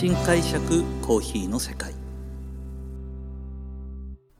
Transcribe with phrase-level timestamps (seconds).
[0.00, 1.92] 新解釈コーヒーの世界。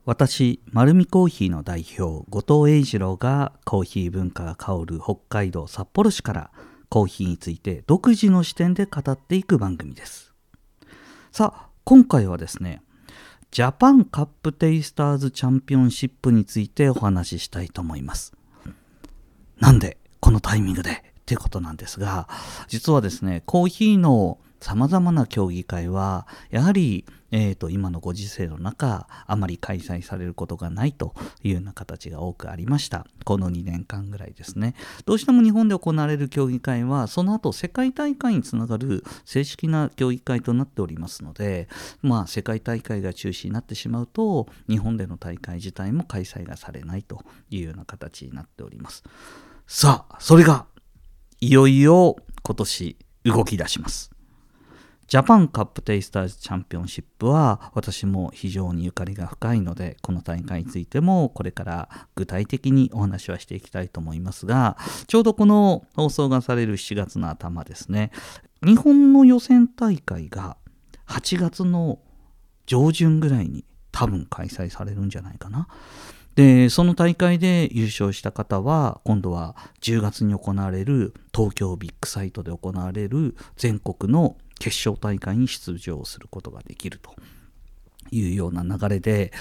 [0.05, 6.51] 私丸見コーヒーの代表後藤英二郎がコーヒー文化が香る北海道札幌市から
[6.89, 10.33] コーヒーについて独自の視点で語っていく番組です。
[11.31, 12.81] さあ今回はですね
[13.51, 18.33] ジャパンカップテイスターズチャンピオンシップについてお話ししたいと思います。
[19.59, 20.93] なんでこのタイミングでっ
[21.27, 22.27] ていうことなんですが
[22.67, 33.07] 実はですねコーヒーのさまざまな競技会はやはり、えーと、今のご時世の中あまり開催されることがないというような形が多くありました。
[33.25, 34.75] この2年間ぐらいですね。
[35.05, 41.67] どうしても日本で行われる競技会はその後世界大会につながる正式な競技会となっておりますので
[42.03, 49.03] まあ世界大会が中止になってしまうと日本での大会自体も開催がされないというような形になっております。
[49.65, 50.67] さあそれが
[51.39, 54.11] いよいよ今年動き出します。
[55.11, 68.11] ジャパンカップテイスターズチャンピオンシップは私も非常にゆかりが深いのでこの大会についてもこれから具体的にお話はしていきたいと思いますがちょうどこの放送がされる7月の頭ですね
[68.63, 70.55] 日本の予選大会が
[71.07, 71.99] 8月の
[72.65, 75.67] 上旬ぐらいに多分開催されるんじゃないかな。
[76.35, 87.15] でその大会で優勝した方は今度は10月に行われる東京ビッグサイトで行われる全国の決勝大会に出場することができると
[88.11, 89.33] いうような流れで、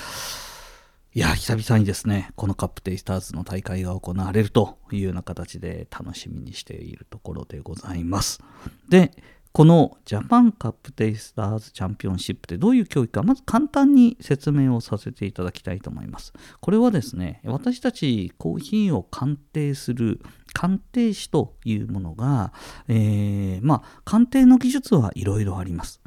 [1.13, 8.41] いや、久々にですね、このカップテイスターズの大会が行われるというような形で楽しみにしているところでございます。
[8.89, 9.13] で、
[9.53, 16.33] このジャパンカップテイスターズチャンピオンシップってどういう競技か、まず簡単に説明をさせていただきたいと思います。
[16.61, 20.21] これはですね、私たちコーヒーを鑑定する
[20.53, 22.53] 鑑定士というものが、
[22.87, 26.01] えー、まあ、鑑定の技術はいろいろあります。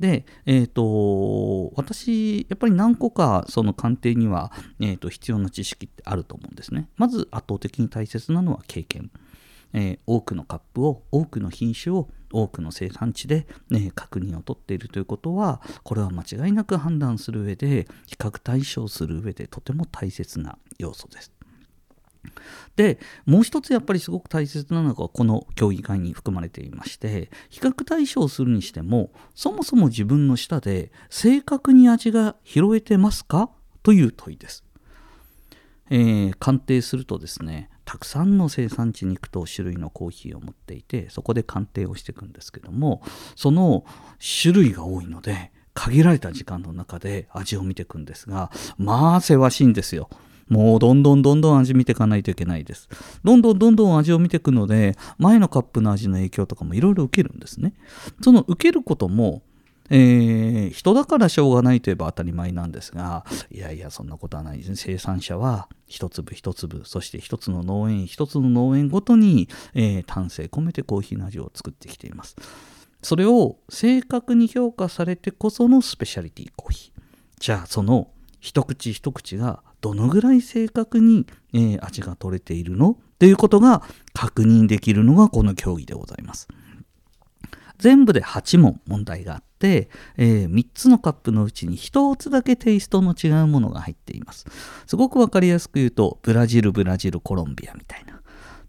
[0.00, 6.88] で、えーと、私、やっぱり何個かその鑑定には、えーと必要な知識ってあると思うんですね。
[6.96, 9.12] まず圧倒的に大切なのは経験。
[9.72, 21.32] えー、多くのカップを多くの品種を多くの生産地で、ね、確認を取っているということはこれは間違いなく判断する上で比較対象する上でとても大切な要素です。
[22.76, 33.50] でもう一つやっぱりすごく大切なのがこの競技会に含まれていまして比較対象するにしてもそもそも自分の舌で正確に味が拾えてますか？
[33.82, 34.64] という問いです。
[35.88, 43.02] えー、鑑定するとですねたくさんの生産地に行くと種類のコーヒーを持っていてそこで鑑定をしていくんですけども
[43.34, 43.84] その
[44.40, 50.08] 種類が多いので限られた時間の中で味を見ていくんですがまあせわしいんですよ。
[50.46, 52.88] もうどんどんどんどん味見ていかないといけないです。
[53.22, 57.72] どんどんどんどん味を見ていくので、前のカップの味の影響とかもいろいろ受けるんですね。
[58.20, 59.44] その受けることも、
[59.90, 64.76] えー、人だからしょうがないといえば当たり前なんですが、いやいや、そんなことはないですね。
[64.76, 72.36] 生産者は一粒一粒、そして一つの農園、一つの農園ごとに、えー、丹精込めてコーヒーの味を作ってきています。
[73.02, 77.00] それを正確に評価されてこそのスペシャリティコーヒー。
[77.40, 86.48] じゃあ、その一口一口がどのぐらい正確に、えー、味が取れているのっていうことが確認できるのがこの競技でございます。
[87.78, 94.46] 全部で8問問題があって、えー、3つのカップのうちに1つだけテイストの違うものが入っています。
[94.86, 98.20] すごくわかりやすく言うと、ブラジル、ブラジル、コロンビアみたいな。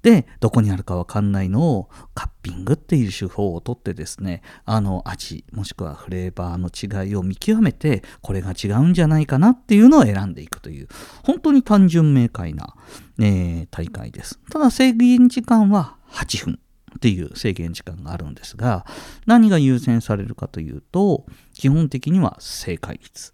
[0.01, 10.87] で、どこにあるかわかんないのをカッピングっていう手法をとってですね、あの味、もしくはフレーバーの違いを見極めて、これが違うんじゃないかなっていうのを選んでいくという、
[11.23, 12.75] 本当に単純明快な、
[13.19, 14.39] えー、大会です。
[14.49, 16.59] ただ制限時間は8分。
[16.95, 18.85] っていう制限時間があるんですが
[19.25, 23.33] 何が優先されるかというと基本的には正解率、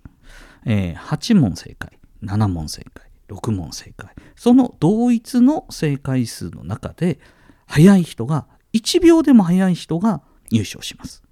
[0.65, 4.09] えー、8問正解7問正解6問正解。
[4.35, 7.19] その同一の正解数の中で
[7.65, 11.23] 早い人が1秒でも早い人が優勝します。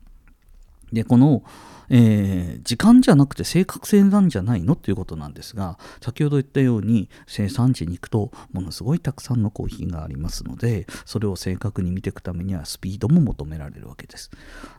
[0.92, 1.44] でこの
[1.90, 14.32] えー、時間じゃなくて正確性なんじゃないのっていうことなんですが先ほど言ったように生産地に行くとものすごいたくさんのコーヒーがありますのでそれを正確に見ていくためにはスピードも求められるわけです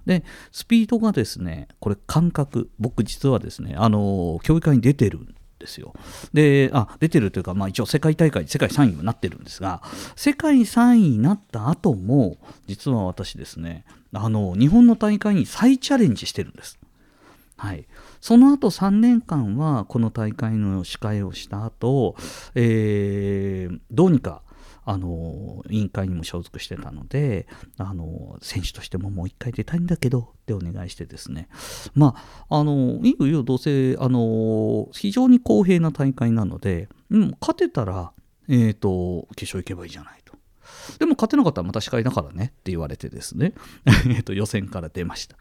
[0.04, 5.94] でスピードがですねこれ感覚僕実はですねあの教育会に出てるんですよ。
[6.32, 9.82] で、あ、出てるというか、まあ一応世界大会、世界3位になってるんですが、
[10.14, 12.36] 世界3位になった後も、
[12.66, 16.78] 実は私ですね、あの、日本の大会に再チャレンジしてるんです。
[17.56, 17.86] はい、
[18.20, 22.14] その後3年間はこの大会の司会をした後、
[22.54, 24.42] えー、どうにか
[24.88, 31.48] あの委員会にも所属してたのであの選手としてももう一回出たいんだけどってお願いしてですね
[31.94, 32.14] ま
[32.48, 38.12] ああのいよいよどうせあの非常に公平な大会なので、うん、勝てたら、
[38.48, 40.34] えーと、決勝行けばいいじゃないと。
[40.98, 43.54] でも勝てなかったらまた司会だからねって言われてですね
[44.30, 45.36] 予選から出ました。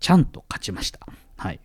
[0.00, 1.06] ちゃんと勝ちました。
[1.42, 1.60] はい。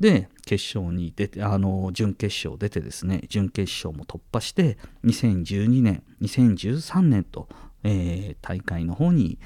[0.00, 7.46] で、決勝に出て、あの、準決勝出てですね、準決勝も突破して、2012年、2013年と、
[7.82, 9.38] えー、大会の方に、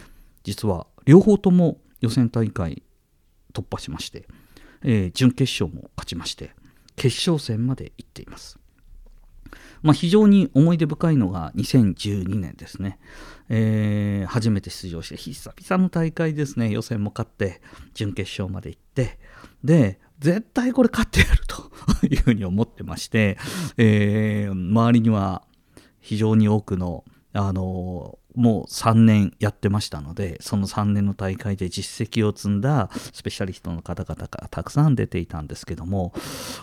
[0.45, 2.85] 実は両方とも予選大会
[3.53, 4.29] 突破しまして、
[4.85, 6.55] えー、準決勝も勝ちまして、
[6.95, 8.62] 決勝戦まで行っています。
[9.83, 12.99] まあ、非常に思い出深いのが2012年ですね、
[13.49, 16.71] えー、初めて出場して久々の大会ですね。
[16.71, 17.61] 予選も勝って
[17.95, 19.19] 準決勝まで行って。
[19.65, 21.71] で絶対これ勝ってやると
[22.07, 23.39] いうふうに思ってまして、
[23.77, 25.43] えー、周りには
[26.01, 36.13] 非常に多くのあのもう3年やってましたのでその3年の大会で実績を積んだスペシャリストの方々がたくさん出ていたんですけども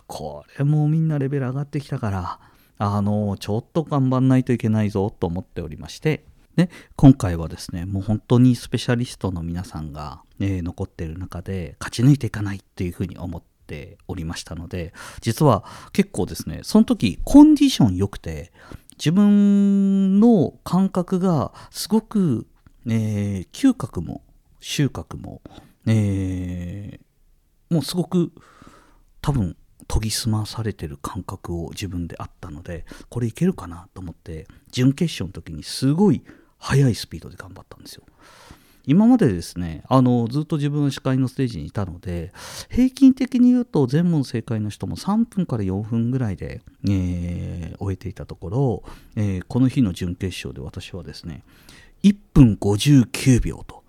[0.07, 2.39] これもみんなレベル上がってきたから
[2.79, 6.23] あのちょっと頑張んないといけないぞと思っておりまして
[6.55, 18.51] で今回はですねもう本当にスペシャリストの皆さんが、えー、残っている中で勝ち抜いていかないっていうふうに思っておりましたので実は結構ですねその時コンディション良くて
[18.91, 22.47] 自分の感覚がすごく、
[22.87, 24.21] えー、嗅覚も
[24.61, 25.41] 収穫も、
[25.85, 28.31] えー、もうすごく
[29.21, 29.57] 多分
[29.91, 36.21] 研ぎ澄まされてる感覚を自分であったのでこれいけるかなと思って準決勝の時にすごい
[36.59, 38.03] 速いスピードで頑張ったんですよ。
[38.85, 42.31] 今までですねあのずっと自分は司会のステージにいたので
[42.69, 48.83] 平均的に言うと全問正解の人も3分から4分ぐらいで、えー、終えていたところ、
[49.15, 51.43] えー、この日の準決勝で私はですね
[52.03, 53.83] 1分59秒と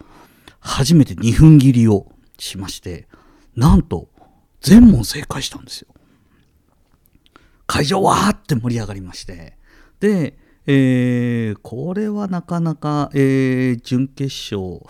[0.59, 2.07] 初めて2分切りを
[2.39, 3.07] しまして
[3.57, 4.09] なんと
[4.61, 5.89] 全問正解したんですよ。
[7.67, 9.57] 会場わーって盛り上がりまして。
[10.01, 14.25] で、えー、これはなかなか、えー、準決
[14.55, 14.81] 勝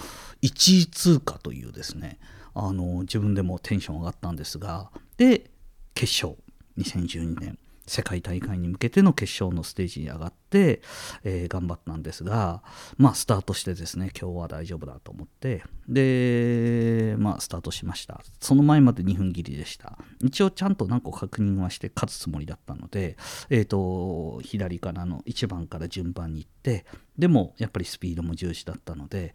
[0.42, 2.18] 1位通過というですね、
[2.54, 5.50] あの自分でもテンション上がったんですが、で、
[5.94, 6.42] 決勝、
[6.78, 7.58] 2012年、
[7.90, 10.80] 世界大会に向けての決勝のステージに上がって、
[11.24, 12.62] えー、頑張ったんですが、
[12.98, 18.22] まあ、スタートしてですね、今日は大丈夫だと思って、で、まあ、スタートしました。
[18.38, 19.98] その前まで2分切りでした。
[20.22, 23.16] 一応ちゃんと何個確認はして勝つつもりだったので、
[23.50, 26.86] えっ、ー、と、左からの1番から順番に行って、
[27.18, 29.34] でもやっぱりスピードも重視だったので、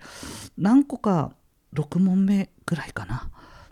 [0.58, 1.36] 何個か
[1.74, 3.30] 6問目ぐらいかな。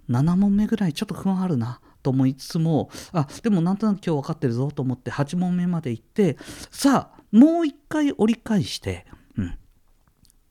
[0.09, 6.38] 7問目ぐらいちょっと不安あるなと思いつつもあでもなんとなく今日分かってるぞと思って8問目まで行って
[6.69, 9.05] さあもう一回折り返して、
[9.38, 9.57] うん、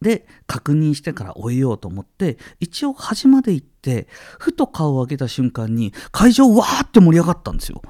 [0.01, 4.09] で確認してから終えようと思って一応端まで行って
[4.39, 7.83] ふと顔を上げた瞬間に会場わーって盛り上がったんですよ。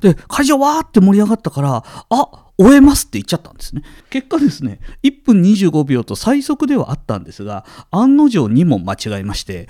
[0.00, 3.82] で会場わーって盛り上がったからあ終えますって言っちゃったんですね。
[4.10, 9.66] 結果ですね、1分25秒と最速ではあったんですが、案の定2問間違えまして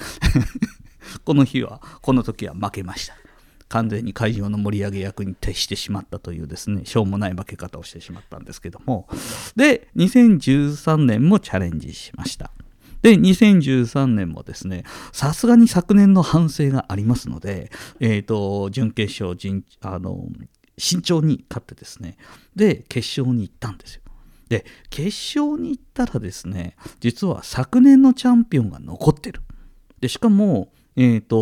[1.25, 3.15] この日は、この時は負けました。
[3.71, 9.09] 完全に会場の盛り上げ役に徹してしまったというですね、しょうもない負け方をしてしまったんですけども、
[9.55, 12.51] で、2013年もチャレンジしました。
[13.03, 19.39] で、2013年もですね、さすがに昨年の反省がありますので、えっ、ー、と、準決勝、
[19.83, 20.27] あの、
[20.77, 22.17] 慎重に勝ってですね、
[22.57, 24.03] で、決勝に行ったんですよ。
[24.49, 25.07] で、決
[25.39, 29.43] 勝に行ったらですね、実は昨年のチャンピオンが残ってる。
[30.01, 31.37] で、しかも、えっ、ー、と、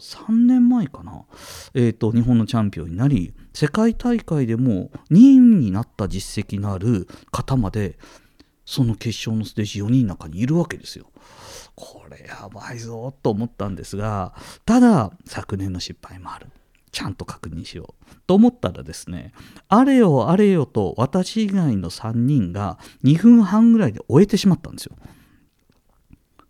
[0.00, 1.26] 3年前かな、
[1.74, 7.98] えっ、ー、と、日本のチャンピオンになり、世界大会でも2位になった実績のある方まで、
[8.64, 11.10] その決勝のステージ4人の中にいるわけですよ。
[11.74, 16.46] これやばいぞと思ったんですが、ただ、昨年の失敗もある。
[16.92, 18.14] ちゃんと確認しよう。
[18.26, 19.34] と思ったらですね、
[19.68, 24.96] あれよあれよと私以外の3人が2分半ぐらいで終えてしまったんですよ。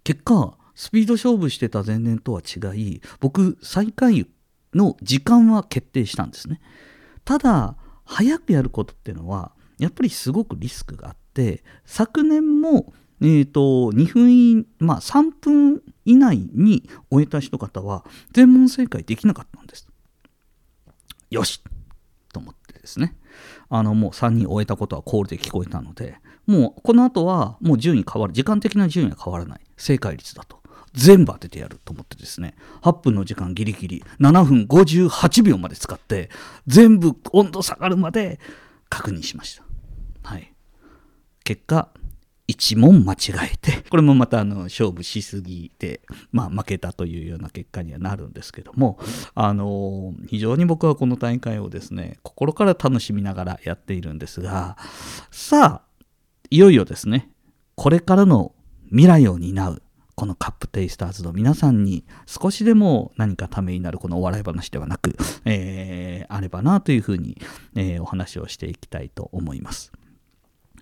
[0.05, 4.27] 結果、スピード勝負してた前年とは違い僕最下位
[4.75, 6.61] の時間は決定したんですね。
[7.25, 12.93] ただ早くやることっていうのはやっぱりすごくリスクがあって昨年も
[13.25, 13.61] えーと、
[13.93, 19.87] 2分まあ3分以内に終えた人方は全問正解できなかったんです。
[21.31, 21.63] よし
[22.33, 23.17] と思ってですね。
[23.69, 29.61] あのもう3人終えたことはコールで聞こえたのでもうこの後はもう順位変わる時間的な順位は変わらない。
[29.77, 30.62] 正解率だと。
[30.93, 36.31] 全部当ててやると思ってですね、8分の時間ギリギリ、7分58秒まで使って、
[36.67, 38.41] 全部温度下がるまで
[38.89, 39.65] 確認しました。
[40.23, 40.53] はい。
[41.45, 41.89] 結果
[42.49, 43.17] 1問間違
[43.53, 46.01] えてこれもまたあの勝負しすぎて、
[46.33, 48.99] まあ、負けたというような結果にはなるんですけども
[49.35, 54.77] あの非常に僕はこの大会をですね心から楽しみながらやっているんですが
[55.31, 56.05] さあ
[56.51, 57.31] いよいよですね
[57.75, 58.53] これからの
[58.91, 59.83] 未来を担う
[60.15, 67.41] このカップテイスターズの皆さんに少しでも何かためになるこのお笑い話ではなく、 えー、あればなというふうに、
[67.75, 69.93] えー、お話をしていきたいと思います。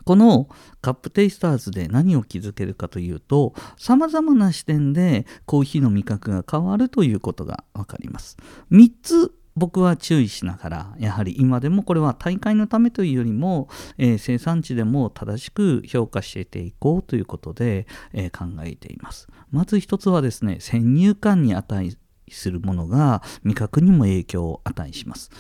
[0.05, 0.49] この
[0.81, 8.37] カップテイスターズで何を気づけるかというと様々な視点でコーヒーの味覚が変わるということが分かります。
[8.73, 19.29] 3つ僕は注意しながらやはり今でもこれは大会のためというよりも、えー、生産地でも正しく評価していこうということで、えー、考えています。
[19.53, 21.97] まず一つはですね先入観に値
[22.31, 25.31] するものが味覚にも影響を与えします。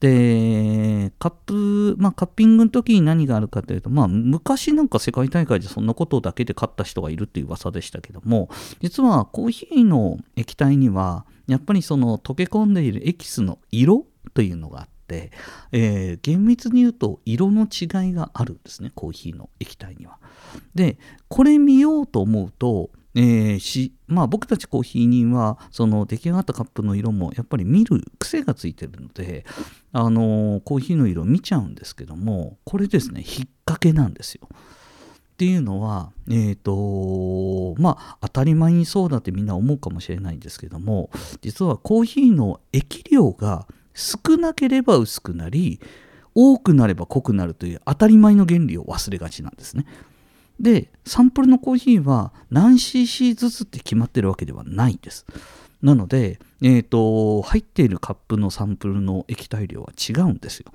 [0.00, 8.48] で、カップ、まあ、カッピングの時に何があるかというと、まあ、昔なんか世界大会でそんなことだけで勝った人がいるっていう噂でしたけども、
[8.80, 15.32] 実はコーヒーの液体には、やっぱりその溶け込んでいるエキスの色というのがあって、
[15.72, 20.18] えー、厳密に言うと色の違いがあるんですね、コーヒーの液体には。
[20.74, 29.44] で、これ見ようと思うと、えー、しまあ、僕たちコーヒー人はその出来上がったカップの色もやっぱり見る癖がついてるので、
[29.92, 34.48] あのー、コーヒーの色見ちゃうんですけどもこれですね引っ掛けなんですよ。
[35.38, 41.10] っていうのは、えっ、ー、とまあ当たり前にそうだってみんな思うかもしれないんですけども
[41.42, 45.80] 実はコーヒーの液量が少なければ薄くなり
[46.34, 49.86] 多くなれば濃くなるという当たり前の原理を忘れがちなんですね。
[50.58, 55.24] で、サンプルのコーヒーは何 cc ずつって決まってるわけではないんです。
[55.82, 60.72] なので、えっ、ー、と、入っているカップのサンプルの液体量は違うんですよ。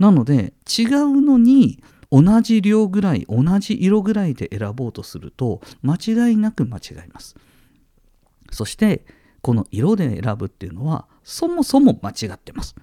[0.00, 1.80] なので、違うのに
[2.12, 7.36] 同じ量ぐらい、同じ色ぐらいで選ぼうとすると、間違いなく間違います。
[8.50, 9.06] そして、
[9.40, 12.76] この色で選ぶっていうのは、そもそも間違ってます。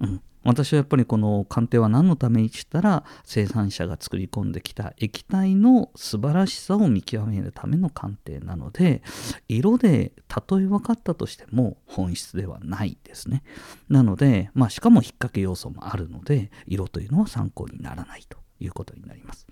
[0.00, 9.02] うん、私はやっぱりこの鑑定は何のためにしたら生産者が作り込んできた液体の素晴らしさを見極めるための鑑定なので
[9.48, 13.42] 色でたとえ分かったとしても本質ではないですね
[13.90, 19.46] なので、まあ、しかも引っ掛け要素もあるので色というのは参考にならないということになります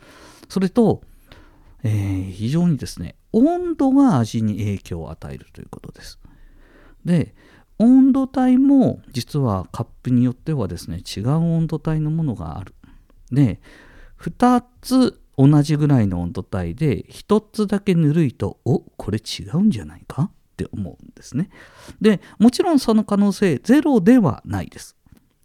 [0.48, 1.02] それと、
[1.82, 6.18] えー、非常にですね温度が味に影響を与えるということです
[7.04, 7.34] で
[7.78, 12.74] 温度帯も実はカップによってはですね違う温度帯のものがある。
[13.30, 13.60] で
[14.20, 20.22] 2つ同じぐらいの温度帯で1つだけぬるいとおこれ違うんじゃないか？
[20.22, 21.50] って思うんですね。
[22.00, 24.96] でもちろんその可能性ゼロではないです。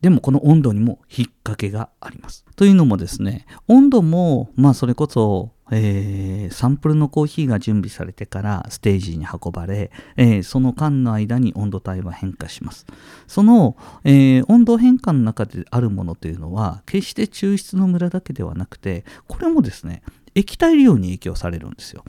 [0.03, 2.45] でもこの温度にも引っ掛けがあります。
[2.55, 12.85] というのもですね温度もまあそれこそえー、サンプルのコーヒーが準備されてからステージに運ばれ、えー、その間の間に温度帯は変化します。
[13.27, 20.03] その、えー、温度変化の中であるものというのは、決して抽出のムラだけではなくて、これもですね、
[20.35, 22.03] 液体量に影響されるんですよ。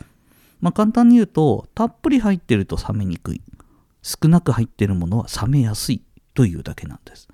[0.61, 3.41] まあ、簡単に言うと、たっぷり入ってると冷めにくい。
[4.03, 6.03] 少なく入ってるものは冷めやすい
[6.35, 7.29] というだけなんです。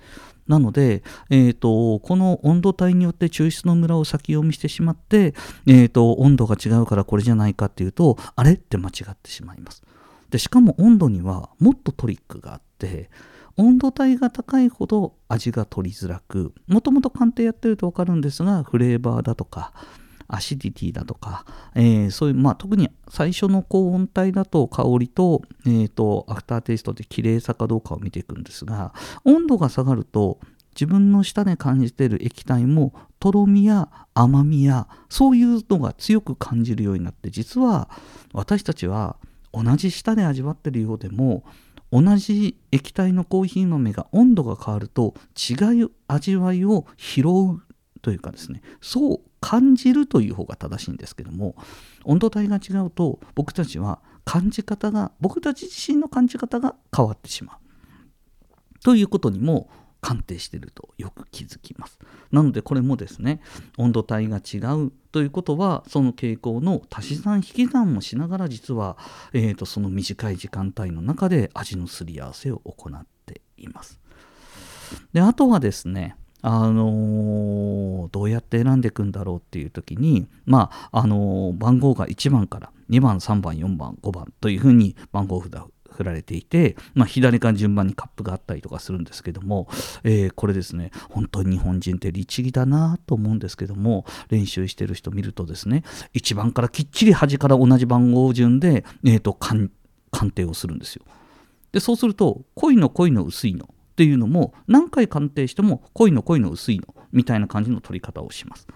[0.51, 5.33] なので、えーと、この温度帯によって抽出のムラを先読みしてしまって、
[5.65, 9.85] えーと、温度が違うからこれじゃないかっていうとあれって間違ってしまいます。
[10.29, 13.11] でしかも温度にはもっとトリックがあって
[13.57, 19.73] 温度帯が高いほど味が取りづらくもともと鑑定やってると分かるんですがフレーバーだとか
[20.31, 21.45] acidity だとか、
[21.75, 28.95] えー、そういう、まあ、特に最初の高温帯だと香りと,、えーと、 aftertaste で綺麗さかどうかを見ていくんですが
[29.25, 30.39] 温度が下がると
[30.75, 37.91] 自分の舌で感じている液体もとろみや甘みやそういうのが強く感じるようになって実は
[38.33, 39.17] 私たちは
[39.53, 41.43] 同じ舌で味わってるようでも
[41.93, 47.61] 同じ液体のコーヒー豆が温度が変わると違う味わいを拾う
[48.03, 51.55] というかですねそう感じるという方が正しいんですけども
[52.05, 57.57] 温度帯が違うと僕たちは感じ方が僕たち自身の感じ方が変わってしまう。
[58.83, 59.69] ということにも
[60.01, 61.99] 鑑定しているとよく気づきます。
[62.33, 63.41] なのでこれもですね
[63.77, 68.97] 温度帯が違うということはその傾向の足し算引き算もしながら実は、
[69.33, 74.01] えーと、その短い時間帯の中で味のすり合わせを行っています。
[75.13, 77.60] であとはですねあのー、
[78.21, 85.55] どうやって選んでいくんだろうっていう時に、まああの、番号が1番から2番3番4番5番というふうに番号札
[85.91, 89.69] 振られていて、まあ、左から順番にカップがあったりとかするんですけども、
[90.05, 95.83] えー、これですね本当に日本人って律儀だなと思うんですけども練習してる人見るとですね
[96.15, 99.71] 1番からきっちり端から同じ番号順で、えーと、鑑
[100.33, 101.05] 定をするんですよ。
[101.73, 108.67] でそうすると濃いの濃いの薄いのっていうのも何回鑑定しても濃いの濃いの薄いのみたいな感じの取り方をします。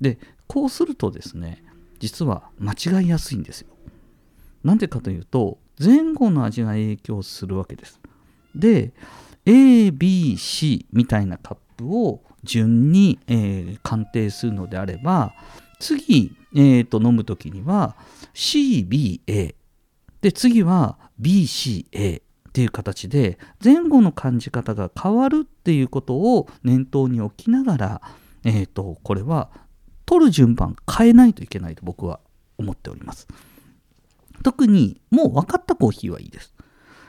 [0.00, 1.62] でこうするとですね
[1.98, 3.68] 実は間違いやすいんですよ。
[4.64, 8.00] なんでかというと前後の味が影響するわけです。
[8.54, 8.92] で
[9.46, 15.32] ABC みたいなカップを順に、えー、鑑定するのであれば
[15.80, 17.96] 次、えー、と飲む時には
[18.34, 19.54] CBA
[20.20, 22.22] で次は BCA
[22.58, 28.02] っていう形で前後の感じ方が変わるっていうことを念頭に置きながら、
[28.44, 29.48] えー、とこれは
[30.06, 32.18] 取る順番変えないといけないと僕は
[32.56, 33.28] 思っております。
[34.42, 36.52] 特にもう分かったコーヒーはいいです。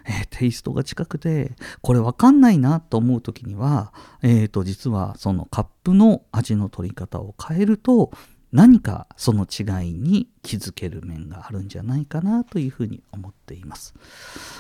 [0.06, 3.92] えー、テイストが近くてこれ分かんないなと思う時には、
[4.22, 8.12] えー、と実はそのカップの味の取り方を変えると
[8.52, 13.94] 何かその違いに気づける面があるんじゃないかなというふうに思っています。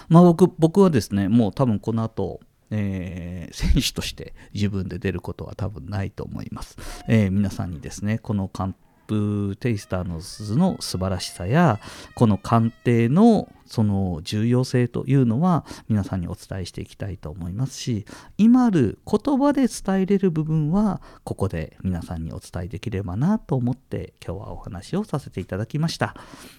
[0.10, 2.39] まあ僕僕はですねもう多分この後
[2.72, 6.77] えー、選手として自分で出ることは多分ないと思います。
[7.08, 8.48] えー、皆さんにですねこの
[9.09, 11.79] カンプテイスターの鈴の素晴らしさや
[12.13, 18.05] この鑑定のその重要性というのは皆さんにお伝えしていきたいと思いますし
[18.37, 26.15] 今ある言葉で伝えれる部分はここで皆さんにお伝えできればなと思って今日はお話をさせていただきました。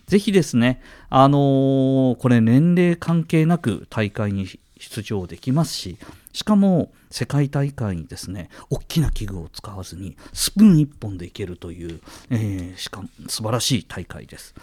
[0.06, 4.46] 是非ですねあのー、これ年齢関係なく大会に
[4.78, 5.98] 出場できますし
[6.32, 14.54] しかも世界大会にですね大きな器具を使わずにスプーン1本でいけるという、えー、しかも素晴らしい大会です、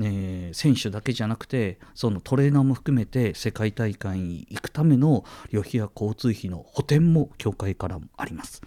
[0.00, 8.62] えー、選手だけじゃなくてそのトレーナーも含めて世界大会に行くための旅費や交通費の補填も協会からもあります。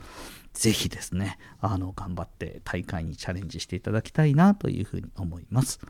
[0.54, 5.82] ぜひですねあの頑張って大会にチャレンジしていただきたいなというふうに思います。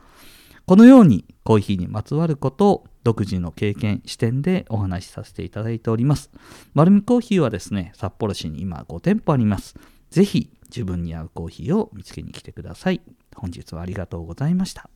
[0.66, 6.32] このようにコーヒーにまつわることを独自の経験、視点でお話しさせていただいております。
[6.74, 9.76] 丸見コーヒーはですね、札幌市に今5店舗あります。
[10.10, 13.02] ぜひ自分に合うコーヒーを見つけに来てください。
[13.36, 14.90] 本日はありがとうございました。